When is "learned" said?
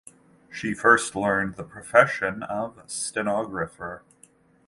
1.15-1.57